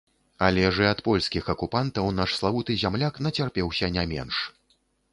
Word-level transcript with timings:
Але 0.45 0.63
ж 0.77 0.87
і 0.87 0.87
ад 0.93 1.03
польскіх 1.07 1.51
акупантаў 1.55 2.11
наш 2.21 2.29
славуты 2.41 2.81
зямляк 2.87 3.23
нацярпеўся 3.27 3.95
не 3.99 4.11
менш. 4.17 4.35